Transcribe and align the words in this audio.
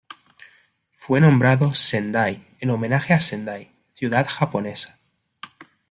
Fue 0.97 1.21
nombrado 1.21 1.75
Sendai 1.75 2.41
en 2.59 2.71
homenaje 2.71 3.13
a 3.13 3.19
Sendai 3.19 3.69
ciudad 3.93 4.25
japonesa. 4.27 4.97